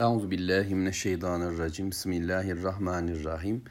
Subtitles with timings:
[0.00, 1.90] Euzu billahi mineşşeytanirracim.
[1.90, 3.62] Bismillahirrahmanirrahim.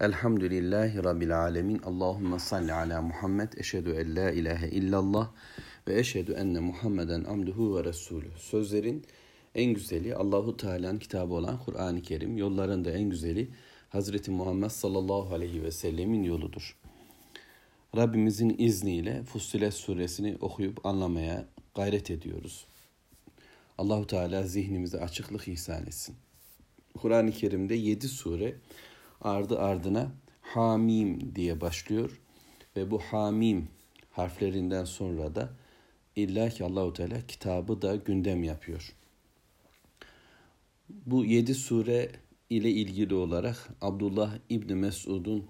[0.00, 1.78] Elhamdülillahi rabbil alamin.
[1.78, 3.52] Allahumme salli ala Muhammed.
[3.56, 5.30] Eşhedü en la ilahe illallah
[5.88, 8.26] ve eşhedü enne Muhammeden abduhu ve resulü.
[8.36, 9.04] Sözlerin
[9.54, 12.36] en güzeli Allahu Teala'nın kitabı olan Kur'an-ı Kerim.
[12.36, 13.50] Yolların da en güzeli
[13.88, 16.76] Hazreti Muhammed sallallahu aleyhi ve sellemin yoludur.
[17.96, 21.44] Rabbimizin izniyle Fussilet suresini okuyup anlamaya
[21.74, 22.66] gayret ediyoruz.
[23.78, 26.16] Allahu Teala zihnimize açıklık ihsan etsin.
[26.98, 28.56] Kur'an-ı Kerim'de yedi sure
[29.20, 32.20] ardı ardına Hamim diye başlıyor
[32.76, 33.68] ve bu Hamim
[34.10, 35.50] harflerinden sonra da
[36.16, 38.94] illa ki Allahu Teala kitabı da gündem yapıyor.
[41.06, 42.10] Bu yedi sure
[42.50, 45.44] ile ilgili olarak Abdullah İbni Mesud'un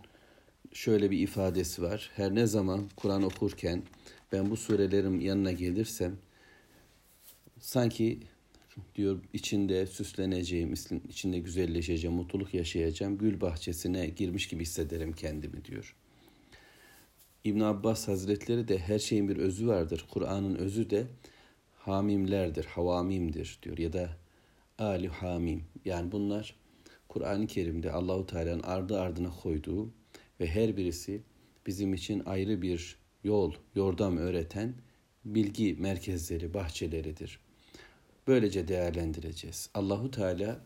[0.73, 2.11] şöyle bir ifadesi var.
[2.17, 3.83] Her ne zaman Kur'an okurken
[4.33, 6.17] ben bu surelerin yanına gelirsem
[7.63, 8.21] sanki
[8.95, 10.75] diyor içinde süsleneceğim,
[11.09, 15.97] içinde güzelleşeceğim, mutluluk yaşayacağım, gül bahçesine girmiş gibi hissederim kendimi diyor.
[17.45, 20.07] İbn Abbas Hazretleri de her şeyin bir özü vardır.
[20.11, 21.07] Kur'an'ın özü de
[21.79, 24.17] hamimlerdir, havamimdir diyor ya da
[24.79, 25.65] ali hamim.
[25.85, 26.57] Yani bunlar
[27.09, 29.93] Kur'an-ı Kerim'de Allahu Teala'nın ardı ardına koyduğu
[30.41, 31.23] ve her birisi
[31.67, 34.75] bizim için ayrı bir yol, yordam öğreten
[35.25, 37.41] bilgi merkezleri, bahçeleridir.
[38.27, 39.71] Böylece değerlendireceğiz.
[39.75, 40.61] Allahu Teala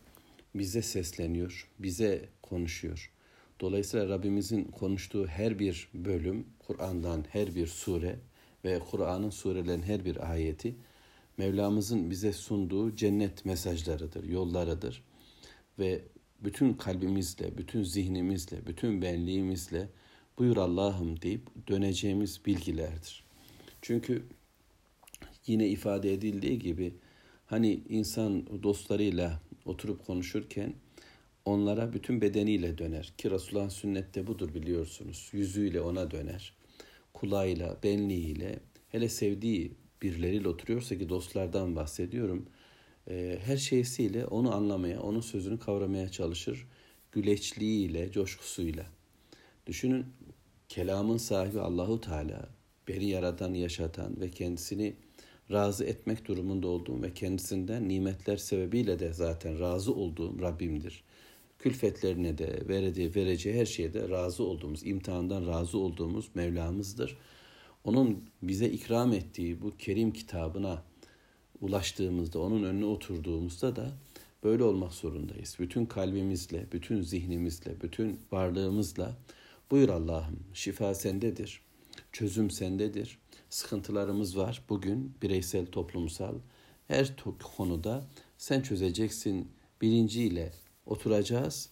[0.55, 3.11] bize sesleniyor, bize konuşuyor.
[3.59, 8.19] Dolayısıyla Rabbimizin konuştuğu her bir bölüm, Kur'an'dan her bir sure
[8.65, 10.75] ve Kur'an'ın surelerin her bir ayeti
[11.37, 15.03] Mevlamızın bize sunduğu cennet mesajlarıdır, yollarıdır.
[15.79, 16.01] Ve
[16.39, 19.89] bütün kalbimizle, bütün zihnimizle, bütün benliğimizle
[20.37, 23.23] buyur Allah'ım deyip döneceğimiz bilgilerdir.
[23.81, 24.23] Çünkü
[25.47, 26.93] yine ifade edildiği gibi
[27.47, 30.73] hani insan dostlarıyla oturup konuşurken
[31.45, 33.13] onlara bütün bedeniyle döner.
[33.17, 35.29] Ki Resulullah'ın sünnette budur biliyorsunuz.
[35.33, 36.53] Yüzüyle ona döner.
[37.13, 38.59] Kulağıyla, benliğiyle,
[38.89, 39.71] hele sevdiği
[40.01, 42.45] birileriyle oturuyorsa ki dostlardan bahsediyorum.
[43.09, 46.67] E, her şeysiyle onu anlamaya, onun sözünü kavramaya çalışır.
[47.11, 48.85] Güleçliğiyle, coşkusuyla.
[49.67, 50.05] Düşünün
[50.69, 52.49] kelamın sahibi Allahu Teala,
[52.87, 54.95] beni yaratan, yaşatan ve kendisini
[55.51, 61.03] razı etmek durumunda olduğum ve kendisinden nimetler sebebiyle de zaten razı olduğum Rabbimdir.
[61.59, 67.17] Külfetlerine de vereceği, vereceği her şeyde razı olduğumuz, imtihandan razı olduğumuz Mevlamızdır.
[67.83, 70.83] Onun bize ikram ettiği bu kerim kitabına
[71.61, 73.91] ulaştığımızda, onun önüne oturduğumuzda da
[74.43, 75.55] böyle olmak zorundayız.
[75.59, 79.17] Bütün kalbimizle, bütün zihnimizle, bütün varlığımızla
[79.71, 81.61] buyur Allah'ım şifa sendedir,
[82.11, 83.17] çözüm sendedir,
[83.49, 84.61] sıkıntılarımız var.
[84.69, 86.35] Bugün bireysel, toplumsal
[86.87, 87.15] her
[87.57, 90.53] konuda sen çözeceksin bilinciyle
[90.85, 91.69] oturacağız.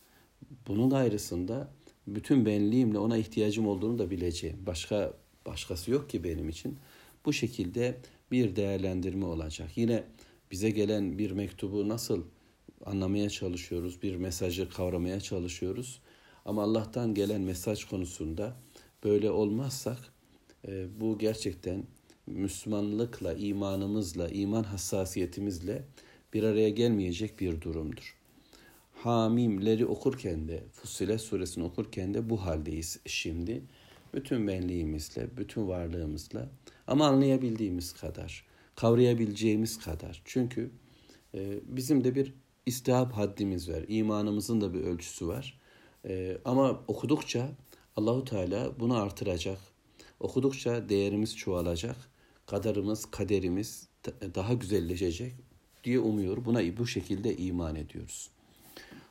[0.67, 1.71] Bunun ayrısında
[2.07, 4.57] bütün benliğimle ona ihtiyacım olduğunu da bileceğim.
[4.65, 5.13] Başka
[5.45, 6.77] başkası yok ki benim için.
[7.25, 7.97] Bu şekilde
[8.31, 9.77] bir değerlendirme olacak.
[9.77, 10.03] Yine
[10.51, 12.23] bize gelen bir mektubu nasıl
[12.85, 16.01] anlamaya çalışıyoruz, bir mesajı kavramaya çalışıyoruz.
[16.45, 18.55] Ama Allah'tan gelen mesaj konusunda
[19.03, 19.97] böyle olmazsak
[20.67, 21.83] e, bu gerçekten
[22.27, 25.83] Müslümanlıkla, imanımızla, iman hassasiyetimizle
[26.33, 28.15] bir araya gelmeyecek bir durumdur.
[28.93, 33.63] Hamimleri okurken de, Fussilet suresini okurken de bu haldeyiz şimdi.
[34.13, 36.49] Bütün benliğimizle, bütün varlığımızla
[36.87, 40.21] ama anlayabildiğimiz kadar, kavrayabileceğimiz kadar.
[40.25, 40.71] Çünkü
[41.33, 42.33] e, bizim de bir
[42.65, 43.85] istihap haddimiz var.
[43.87, 45.59] İmanımızın da bir ölçüsü var.
[46.05, 47.49] E, ama okudukça
[47.95, 49.74] Allahu Teala bunu artıracak.
[50.25, 51.95] Okudukça değerimiz çoğalacak.
[52.45, 53.87] Kadarımız, kaderimiz
[54.35, 55.33] daha güzelleşecek
[55.83, 56.45] diye umuyor.
[56.45, 58.29] Buna bu şekilde iman ediyoruz.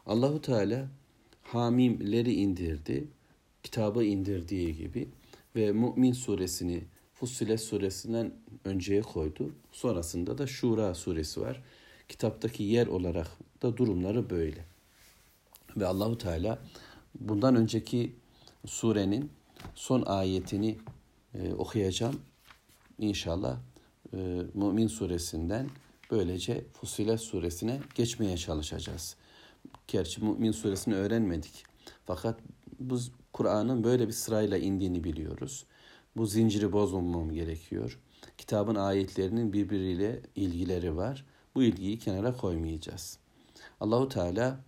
[0.07, 0.89] Allahu Teala
[1.43, 3.09] Hamimleri indirdi.
[3.63, 5.09] Kitabı indirdiği gibi
[5.57, 9.55] ve Mümin suresini Fussilet suresinden önceye koydu.
[9.73, 11.63] Sonrasında da Şura suresi var.
[12.09, 13.31] Kitaptaki yer olarak
[13.63, 14.65] da durumları böyle.
[15.77, 16.59] Ve Allahu Teala
[17.21, 18.13] bundan önceki
[18.67, 19.31] surenin
[19.75, 20.79] son ayetini
[21.34, 22.22] e, okuyacağım.
[22.98, 23.60] İnşallah
[24.14, 24.18] e,
[24.54, 25.70] Mümin suresinden
[26.12, 29.16] böylece Fussilet suresine geçmeye çalışacağız.
[29.88, 31.64] Gerçi Mümin suresini öğrenmedik.
[32.06, 32.40] Fakat
[32.80, 33.00] bu
[33.34, 35.66] Kur'an'ın böyle bir sırayla indiğini biliyoruz.
[36.18, 38.00] Bu zinciri bozmamam gerekiyor.
[38.38, 41.26] Kitabın ayetlerinin birbiriyle ilgileri var.
[41.56, 43.20] Bu ilgiyi kenara koymayacağız.
[43.80, 44.60] Allahu Teala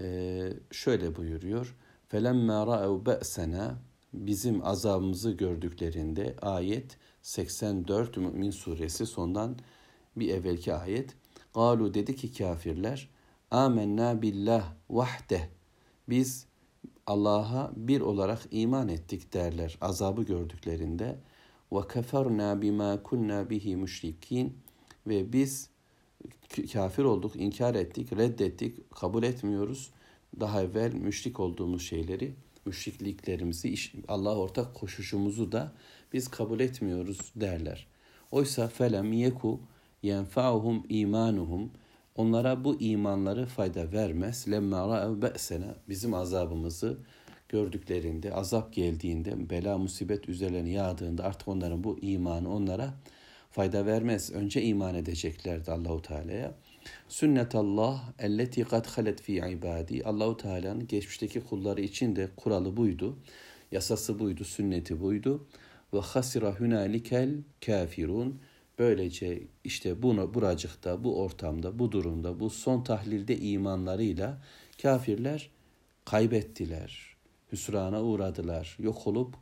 [0.00, 1.76] e, şöyle buyuruyor.
[2.10, 3.74] فَلَمَّا رَأَوْ بَأْسَنَا
[4.13, 9.57] Bizim azabımızı gördüklerinde ayet 84 Mümin suresi sondan
[10.15, 11.15] bir evvelki ayet.
[11.53, 13.09] Galu dedi ki kafirler
[13.51, 15.47] Amenna billah vahdeh.
[16.09, 16.45] Biz
[17.07, 21.19] Allah'a bir olarak iman ettik derler azabı gördüklerinde.
[21.71, 24.57] Ve keferna bima kunna bihi müşrikin
[25.07, 25.69] ve biz
[26.73, 29.91] kafir olduk, inkar ettik, reddettik, kabul etmiyoruz.
[30.39, 32.33] Daha evvel müşrik olduğumuz şeyleri,
[32.65, 33.75] müşrikliklerimizi,
[34.07, 35.71] Allah ortak koşuşumuzu da
[36.13, 37.87] biz kabul etmiyoruz derler.
[38.31, 39.59] Oysa felem yeku
[40.03, 41.71] yenfa'uhum imanuhum
[42.15, 44.45] onlara bu imanları fayda vermez.
[44.51, 46.97] Lemma ra'ev be'sena bizim azabımızı
[47.49, 52.93] gördüklerinde, azap geldiğinde, bela musibet üzerlerine yağdığında artık onların bu imanı onlara
[53.49, 54.31] fayda vermez.
[54.31, 56.53] Önce iman edeceklerdi Allahu Teala'ya.
[57.07, 60.03] Sünnetallah elleti kad halet fi ibadi.
[60.03, 63.17] Allahu Teala'nın geçmişteki kulları için de kuralı buydu.
[63.71, 65.47] Yasası buydu, sünneti buydu.
[65.93, 67.29] Ve hasira hünalikel
[67.65, 68.41] kafirun.
[68.79, 74.41] Böylece işte bunu buracıkta, bu ortamda, bu durumda, bu son tahlilde imanlarıyla
[74.81, 75.49] kafirler
[76.05, 77.15] kaybettiler.
[77.51, 78.77] Hüsrana uğradılar.
[78.79, 79.35] Yok olup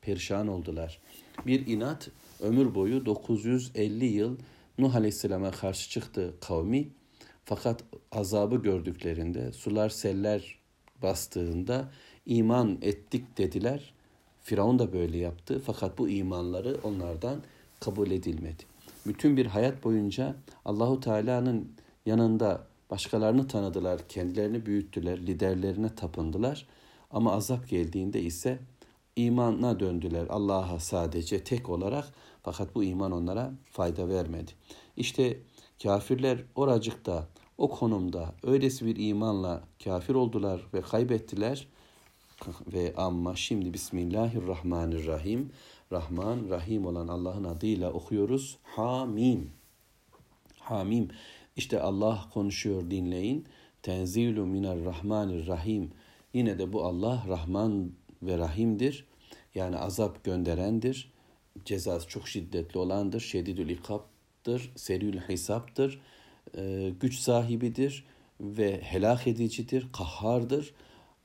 [0.00, 0.98] perişan oldular.
[1.46, 4.36] Bir inat ömür boyu 950 yıl
[4.78, 6.88] Nuh Aleyhisselam'a karşı çıktı kavmi.
[7.44, 10.58] Fakat azabı gördüklerinde, sular seller
[11.02, 11.90] bastığında
[12.26, 13.94] iman ettik dediler.
[14.42, 15.62] Firavun da böyle yaptı.
[15.66, 17.42] Fakat bu imanları onlardan
[17.80, 18.62] kabul edilmedi.
[19.06, 21.72] Bütün bir hayat boyunca Allahu Teala'nın
[22.06, 26.66] yanında başkalarını tanıdılar, kendilerini büyüttüler, liderlerine tapındılar.
[27.10, 28.58] Ama azap geldiğinde ise
[29.26, 32.12] imana döndüler Allah'a sadece tek olarak
[32.42, 34.52] fakat bu iman onlara fayda vermedi.
[34.96, 35.40] İşte
[35.82, 37.28] kafirler oracıkta
[37.58, 41.66] o konumda öylesi bir imanla kafir oldular ve kaybettiler
[42.72, 45.50] ve amma şimdi Bismillahirrahmanirrahim
[45.92, 48.58] Rahman Rahim olan Allah'ın adıyla okuyoruz.
[48.62, 49.50] Hamim.
[50.58, 51.08] Hamim.
[51.56, 53.46] İşte Allah konuşuyor dinleyin.
[53.82, 55.90] Tenzilu minel rahmanir rahim.
[56.34, 57.92] Yine de bu Allah Rahman
[58.22, 59.09] ve Rahim'dir.
[59.54, 61.12] Yani azap gönderendir.
[61.64, 63.20] Cezası çok şiddetli olandır.
[63.20, 64.72] Şedidül ikaptır.
[64.76, 66.00] Serül hesaptır.
[66.56, 68.04] E, güç sahibidir
[68.40, 70.74] ve helak edicidir, kahhardır.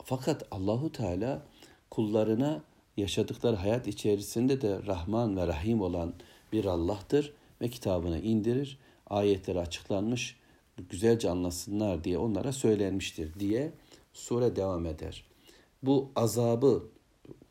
[0.03, 1.45] Fakat Allahu Teala
[1.91, 2.63] kullarına
[2.97, 6.13] yaşadıkları hayat içerisinde de Rahman ve Rahim olan
[6.51, 8.77] bir Allah'tır ve kitabını indirir.
[9.07, 10.37] Ayetleri açıklanmış,
[10.89, 13.71] güzelce anlasınlar diye onlara söylenmiştir diye
[14.13, 15.25] sure devam eder.
[15.83, 16.83] Bu azabı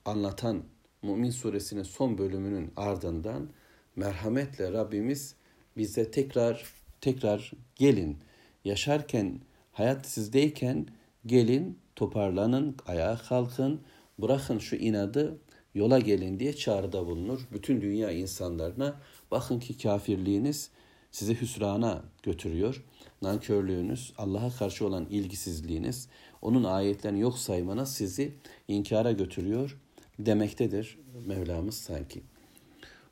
[0.05, 0.65] anlatan
[1.03, 3.49] Mümin suresinin son bölümünün ardından
[3.97, 5.35] merhametle Rabbimiz
[5.77, 6.65] bize tekrar
[7.01, 8.19] tekrar gelin.
[8.65, 9.41] Yaşarken,
[9.73, 10.87] hayat sizdeyken
[11.27, 13.81] gelin, toparlanın, ayağa kalkın,
[14.19, 15.39] bırakın şu inadı,
[15.75, 17.49] yola gelin diye çağrıda bulunur.
[17.53, 19.01] Bütün dünya insanlarına
[19.31, 20.71] bakın ki kafirliğiniz
[21.11, 22.85] sizi hüsrana götürüyor.
[23.23, 26.09] Nankörlüğünüz, Allah'a karşı olan ilgisizliğiniz,
[26.43, 28.35] onun ayetlerini yok saymanız sizi
[28.69, 29.79] inkara götürüyor
[30.19, 32.23] demektedir Mevlamız sanki.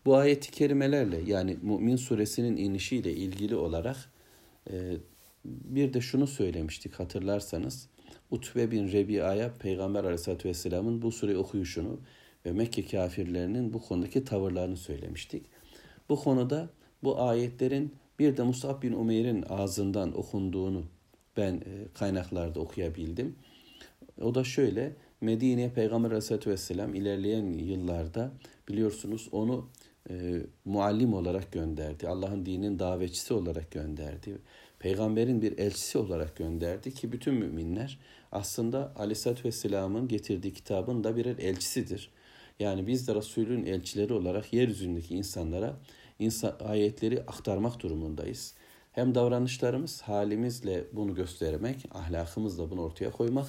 [0.04, 4.12] Bu ayeti kerimelerle yani Mümin suresinin inişiyle ilgili olarak
[4.70, 4.96] e,
[5.44, 7.88] bir de şunu söylemiştik hatırlarsanız.
[8.31, 12.00] Utbe bin Rebi'a'ya Peygamber Aleyhisselatü Vesselam'ın bu sureyi okuyuşunu
[12.46, 15.46] ve Mekke kafirlerinin bu konudaki tavırlarını söylemiştik.
[16.08, 16.69] Bu konuda
[17.02, 20.84] bu ayetlerin bir de Musab bin Umeyr'in ağzından okunduğunu
[21.37, 21.62] ben e,
[21.94, 23.37] kaynaklarda okuyabildim.
[24.21, 24.92] O da şöyle,
[25.23, 28.33] Medine'ye Peygamber Aleyhisselatü Vesselam ilerleyen yıllarda
[28.69, 29.69] biliyorsunuz onu
[30.11, 32.09] e, muallim olarak gönderdi.
[32.09, 34.38] Allah'ın dinin davetçisi olarak gönderdi.
[34.79, 37.99] Peygamberin bir elçisi olarak gönderdi ki bütün müminler
[38.33, 42.11] aslında Aleyhisselatü Vesselam'ın getirdiği kitabın da birer elçisidir.
[42.61, 45.76] Yani biz de Resulün elçileri olarak yeryüzündeki insanlara
[46.19, 48.55] insan, ayetleri aktarmak durumundayız.
[48.93, 53.47] Hem davranışlarımız, halimizle bunu göstermek, ahlakımızla bunu ortaya koymak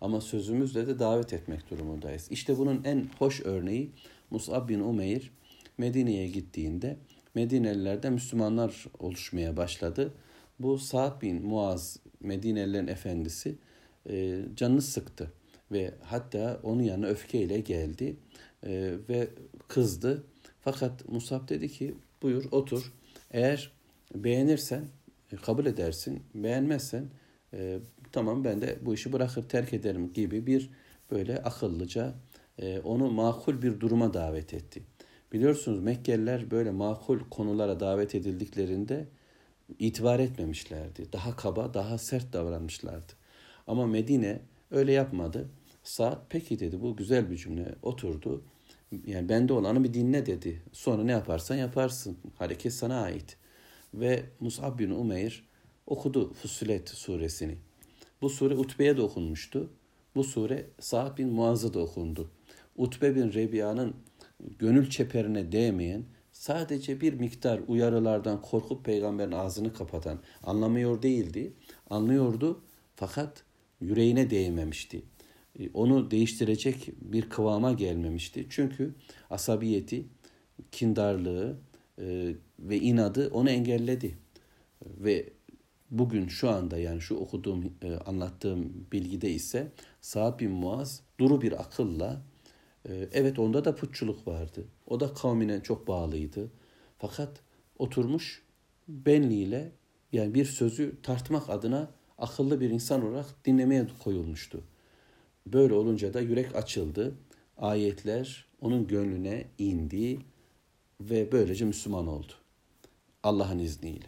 [0.00, 2.26] ama sözümüzle de davet etmek durumundayız.
[2.30, 3.90] İşte bunun en hoş örneği
[4.30, 5.30] Mus'ab bin Umeyr
[5.78, 6.96] Medine'ye gittiğinde
[7.34, 10.14] Medinelilerden Müslümanlar oluşmaya başladı.
[10.58, 13.54] Bu Sa'd bin Muaz Medinelilerin efendisi
[14.10, 15.32] e, canını sıktı
[15.72, 18.16] ve hatta onun yanına öfkeyle geldi
[18.66, 19.28] e, ve
[19.68, 20.24] kızdı.
[20.60, 22.92] Fakat Musab dedi ki buyur otur.
[23.30, 23.72] Eğer
[24.14, 24.84] beğenirsen
[25.32, 26.22] e, kabul edersin.
[26.34, 27.04] Beğenmezsen
[27.52, 27.78] e,
[28.14, 30.70] tamam ben de bu işi bırakır terk ederim gibi bir
[31.10, 32.14] böyle akıllıca
[32.58, 34.82] e, onu makul bir duruma davet etti.
[35.32, 39.08] Biliyorsunuz Mekkeliler böyle makul konulara davet edildiklerinde
[39.78, 41.12] itibar etmemişlerdi.
[41.12, 43.12] Daha kaba, daha sert davranmışlardı.
[43.66, 44.40] Ama Medine
[44.70, 45.48] öyle yapmadı.
[45.82, 48.44] Saat peki dedi bu güzel bir cümle oturdu.
[49.06, 50.62] Yani bende olanı bir dinle dedi.
[50.72, 52.18] Sonra ne yaparsan yaparsın.
[52.38, 53.36] Hareket sana ait.
[53.94, 55.44] Ve Mus'ab bin Umeyr
[55.86, 57.58] okudu Fussilet suresini.
[58.22, 59.70] Bu sure Utbe'ye de okunmuştu.
[60.14, 62.30] Bu sure Sa'd bin Muaz'a da okundu.
[62.76, 63.94] Utbe bin Rebiya'nın
[64.58, 71.52] gönül çeperine değmeyen, sadece bir miktar uyarılardan korkup peygamberin ağzını kapatan, anlamıyor değildi.
[71.90, 72.60] Anlıyordu
[72.96, 73.44] fakat
[73.80, 75.02] yüreğine değmemişti.
[75.58, 78.46] E, onu değiştirecek bir kıvama gelmemişti.
[78.50, 78.94] Çünkü
[79.30, 80.04] asabiyeti,
[80.72, 81.56] kindarlığı
[81.98, 84.18] e, ve inadı onu engelledi.
[84.82, 85.28] Ve
[85.98, 91.60] bugün şu anda yani şu okuduğum, e, anlattığım bilgide ise Sa'd bin Muaz duru bir
[91.60, 92.22] akılla
[92.88, 94.64] evet onda da putçuluk vardı.
[94.86, 96.50] O da kavmine çok bağlıydı.
[96.98, 97.40] Fakat
[97.78, 98.42] oturmuş
[98.88, 99.72] benliğiyle
[100.12, 104.64] yani bir sözü tartmak adına akıllı bir insan olarak dinlemeye koyulmuştu.
[105.46, 107.14] Böyle olunca da yürek açıldı.
[107.58, 110.18] Ayetler onun gönlüne indi
[111.00, 112.32] ve böylece Müslüman oldu.
[113.22, 114.06] Allah'ın izniyle.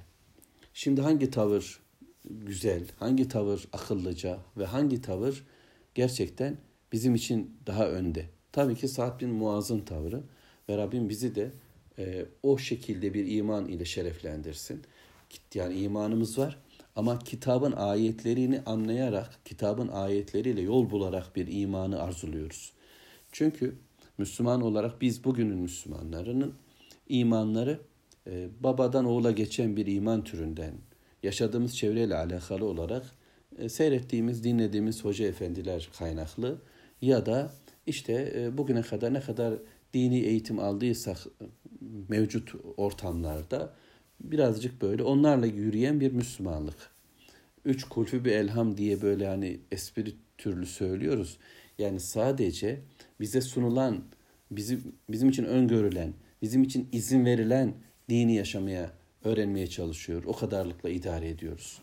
[0.78, 1.80] Şimdi hangi tavır
[2.24, 5.44] güzel, hangi tavır akıllıca ve hangi tavır
[5.94, 6.58] gerçekten
[6.92, 8.26] bizim için daha önde?
[8.52, 10.22] Tabii ki Sa'd bin Muaz'ın tavrı
[10.68, 11.52] ve Rabbim bizi de
[11.98, 14.82] e, o şekilde bir iman ile şereflendirsin.
[15.54, 16.58] Yani imanımız var
[16.96, 22.72] ama kitabın ayetlerini anlayarak, kitabın ayetleriyle yol bularak bir imanı arzuluyoruz.
[23.32, 23.78] Çünkü
[24.18, 26.54] Müslüman olarak biz bugünün Müslümanlarının
[27.08, 27.80] imanları
[28.26, 30.74] e, babadan oğula geçen bir iman türünden,
[31.22, 33.06] yaşadığımız çevreyle alakalı olarak
[33.58, 36.58] e, seyrettiğimiz, dinlediğimiz hoca efendiler kaynaklı
[37.02, 37.52] ya da
[37.86, 39.54] işte e, bugüne kadar ne kadar
[39.94, 41.18] dini eğitim aldıysak
[42.08, 43.72] mevcut ortamlarda
[44.20, 46.90] birazcık böyle onlarla yürüyen bir Müslümanlık.
[47.64, 51.38] Üç kulfü bir elham diye böyle hani espri türlü söylüyoruz.
[51.78, 52.80] Yani sadece
[53.20, 54.04] bize sunulan,
[54.50, 57.74] bizim, bizim için öngörülen, bizim için izin verilen
[58.08, 58.92] dini yaşamaya,
[59.24, 60.24] öğrenmeye çalışıyor.
[60.26, 61.78] O kadarlıkla idare ediyoruz.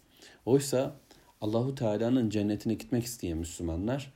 [0.46, 0.96] Oysa
[1.42, 4.14] Allahu Teala'nın cennetine gitmek isteyen Müslümanlar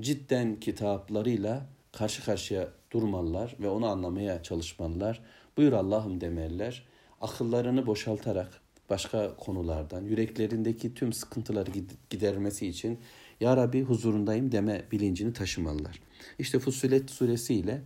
[0.00, 5.20] cidden kitaplarıyla karşı karşıya durmalılar ve onu anlamaya çalışmalılar.
[5.56, 6.86] Buyur Allah'ım demeliler
[7.20, 8.60] akıllarını boşaltarak
[8.90, 11.70] başka konulardan, yüreklerindeki tüm sıkıntıları
[12.10, 12.98] gidermesi için
[13.40, 16.00] Ya Rabbi huzurundayım deme bilincini taşımalılar.
[16.38, 17.82] İşte Fussilet suresi ile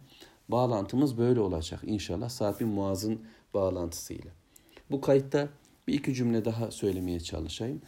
[0.48, 3.20] bağlantımız böyle olacak inşallah Sa'd bin Muaz'ın
[3.54, 4.30] bağlantısıyla.
[4.90, 5.48] Bu kayıtta
[5.88, 7.82] bir iki cümle daha söylemeye çalışayım.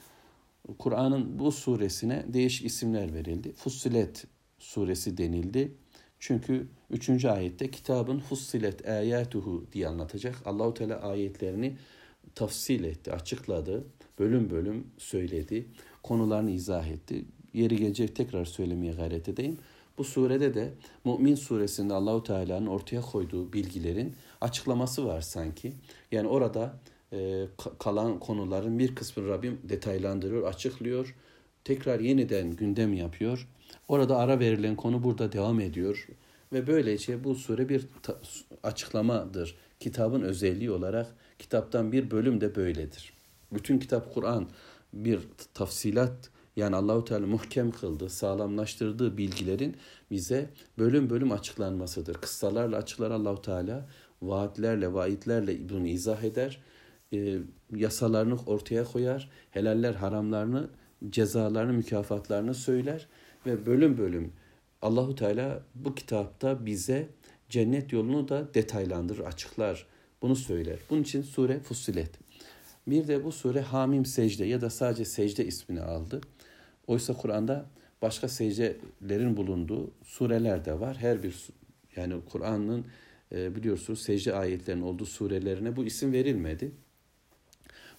[0.78, 3.52] Kur'an'ın bu suresine değişik isimler verildi.
[3.52, 4.26] Fussilet
[4.58, 5.74] suresi denildi.
[6.18, 10.34] Çünkü üçüncü ayette kitabın fussilet ayatuhu diye anlatacak.
[10.44, 11.76] Allahu Teala ayetlerini
[12.34, 13.84] tafsil etti, açıkladı,
[14.18, 15.66] bölüm bölüm söyledi,
[16.02, 17.24] konularını izah etti.
[17.54, 19.58] Yeri gelecek tekrar söylemeye gayret edeyim.
[19.98, 20.74] Bu surede de
[21.04, 25.72] Mümin suresinde Allahu Teala'nın ortaya koyduğu bilgilerin açıklaması var sanki.
[26.12, 26.80] Yani orada
[27.12, 27.46] e,
[27.78, 31.14] kalan konuların bir kısmını Rabbim detaylandırıyor, açıklıyor.
[31.64, 33.48] Tekrar yeniden gündem yapıyor.
[33.88, 36.08] Orada ara verilen konu burada devam ediyor.
[36.52, 37.86] Ve böylece bu sure bir
[38.62, 39.56] açıklamadır.
[39.80, 43.12] Kitabın özelliği olarak kitaptan bir bölüm de böyledir.
[43.52, 44.48] Bütün kitap Kur'an
[44.92, 45.20] bir
[45.54, 49.76] tafsilat yani Allahu Teala muhkem kıldı, sağlamlaştırdığı bilgilerin
[50.10, 52.14] bize bölüm bölüm açıklanmasıdır.
[52.14, 53.88] Kıssalarla açıklar Allahu Teala,
[54.22, 56.62] vaatlerle, vaidlerle bunu izah eder,
[57.12, 57.38] e,
[57.76, 60.68] yasalarını ortaya koyar, helaller, haramlarını,
[61.10, 63.06] cezalarını, mükafatlarını söyler
[63.46, 64.32] ve bölüm bölüm
[64.82, 67.08] Allahu Teala bu kitapta bize
[67.48, 69.86] cennet yolunu da detaylandırır, açıklar.
[70.22, 70.78] Bunu söyler.
[70.90, 72.10] Bunun için sure Fussilet.
[72.86, 76.20] Bir de bu sure Hamim Secde ya da sadece secde ismini aldı.
[76.86, 77.66] Oysa Kur'an'da
[78.02, 80.96] başka secdelerin bulunduğu sureler de var.
[80.96, 81.48] Her bir
[81.96, 82.86] yani Kur'an'ın
[83.32, 86.72] e, biliyorsunuz secde ayetlerinin olduğu surelerine bu isim verilmedi.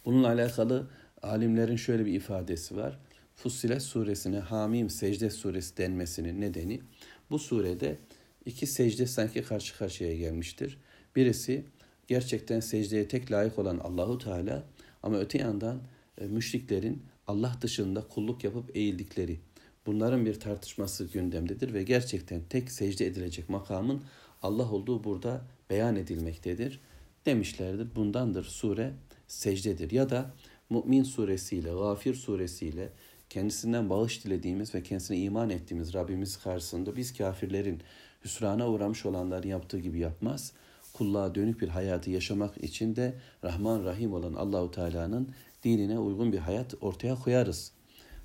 [0.05, 0.87] Bununla alakalı
[1.21, 2.99] alimlerin şöyle bir ifadesi var.
[3.35, 6.81] Fussilet suresine Hamim secde suresi denmesinin nedeni
[7.29, 7.97] bu surede
[8.45, 10.77] iki secde sanki karşı karşıya gelmiştir.
[11.15, 11.65] Birisi
[12.07, 14.63] gerçekten secdeye tek layık olan Allahu Teala
[15.03, 15.81] ama öte yandan
[16.17, 19.39] e, müşriklerin Allah dışında kulluk yapıp eğildikleri
[19.85, 24.01] bunların bir tartışması gündemdedir ve gerçekten tek secde edilecek makamın
[24.41, 26.79] Allah olduğu burada beyan edilmektedir
[27.25, 27.87] demişlerdir.
[27.95, 28.93] Bundandır sure
[29.27, 30.33] secdedir ya da
[30.69, 32.89] Mümin suresiyle, Gafir suresiyle
[33.29, 37.81] kendisinden bağış dilediğimiz ve kendisine iman ettiğimiz Rabbimiz karşısında biz kafirlerin
[38.23, 40.51] hüsrana uğramış olanların yaptığı gibi yapmaz.
[40.93, 43.13] Kulluğa dönük bir hayatı yaşamak için de
[43.43, 45.29] Rahman Rahim olan Allahu Teala'nın
[45.65, 47.71] dinine uygun bir hayat ortaya koyarız.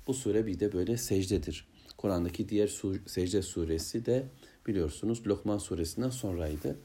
[0.07, 1.67] Bu sure bir de böyle secdedir.
[1.97, 4.25] Kur'an'daki diğer sur secde suresi de
[4.67, 6.79] biliyorsunuz Lokman suresinden sonraydı.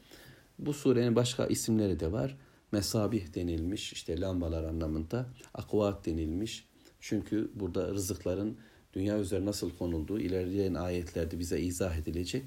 [0.59, 2.37] Bu surenin başka isimleri de var.
[2.73, 6.67] mesabih denilmiş işte lambalar anlamında akvat denilmiş.
[7.01, 8.57] Çünkü burada rızıkların
[8.95, 12.45] dünya üzerine nasıl konulduğu ilerleyen ayetlerde bize izah edilecek.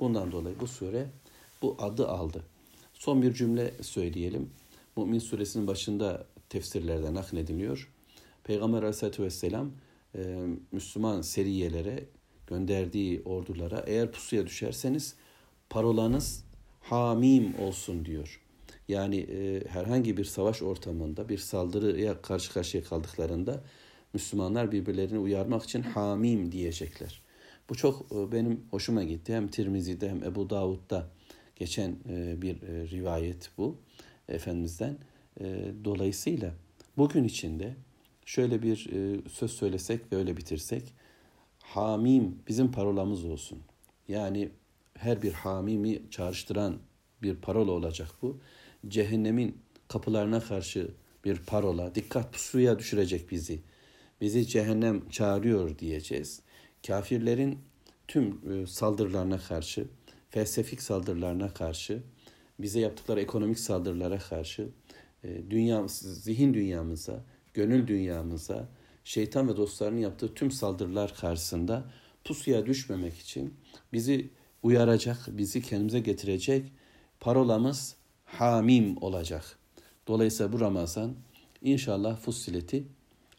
[0.00, 1.06] Bundan dolayı bu sure
[1.62, 2.42] bu adı aldı.
[2.94, 4.50] Son bir cümle söyleyelim.
[4.96, 7.92] Mümin suresinin başında tefsirlerden naklediliyor.
[8.44, 9.72] Peygamber aleyhissalatü vesselam
[10.14, 12.04] e, Müslüman seriyelere
[12.46, 15.14] gönderdiği ordulara eğer pusuya düşerseniz
[15.70, 16.44] parolanız
[16.80, 18.40] hamim olsun diyor.
[18.88, 23.64] Yani e, herhangi bir savaş ortamında bir saldırıya karşı karşıya kaldıklarında
[24.14, 27.22] Müslümanlar birbirlerini uyarmak için hamim diyecekler.
[27.70, 29.34] Bu çok e, benim hoşuma gitti.
[29.34, 31.08] Hem Tirmizi'de hem Ebu Davud'da
[31.56, 33.76] geçen e, bir e, rivayet bu
[34.28, 34.98] Efendimiz'den.
[35.84, 36.54] Dolayısıyla
[36.96, 37.74] bugün içinde
[38.24, 38.88] şöyle bir
[39.28, 40.94] söz söylesek ve öyle bitirsek.
[41.60, 43.58] Hamim bizim parolamız olsun.
[44.08, 44.48] Yani
[44.94, 46.78] her bir hamimi çağrıştıran
[47.22, 48.40] bir parola olacak bu.
[48.88, 49.58] Cehennemin
[49.88, 50.90] kapılarına karşı
[51.24, 51.94] bir parola.
[51.94, 53.60] Dikkat pusuya düşürecek bizi
[54.22, 56.40] bizi cehennem çağırıyor diyeceğiz.
[56.86, 57.58] Kafirlerin
[58.08, 59.86] tüm e, saldırılarına karşı,
[60.30, 62.02] felsefik saldırılarına karşı,
[62.58, 64.68] bize yaptıkları ekonomik saldırılara karşı,
[65.24, 67.24] e, dünya, zihin dünyamıza,
[67.54, 68.68] gönül dünyamıza,
[69.04, 71.84] şeytan ve dostlarının yaptığı tüm saldırılar karşısında
[72.24, 73.54] pusuya düşmemek için
[73.92, 74.30] bizi
[74.62, 76.72] uyaracak, bizi kendimize getirecek
[77.20, 79.58] parolamız hamim olacak.
[80.06, 81.14] Dolayısıyla bu Ramazan
[81.62, 82.84] inşallah Fussilet'i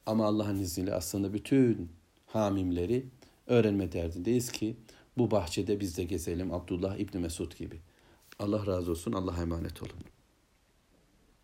[0.06, 1.90] ama Allah'ın izniyle aslında bütün
[2.26, 3.06] hamimleri
[3.48, 4.76] öğrenme derdindeyiz ki
[5.18, 7.80] bu bahçede biz de gezelim Abdullah İbni Mesud gibi.
[8.40, 9.14] Allah razı olsun.
[9.14, 10.13] Allah'a emanet olun.